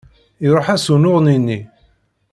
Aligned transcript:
Iruḥ-as 0.45 0.85
unuɣni-nni. 0.93 1.59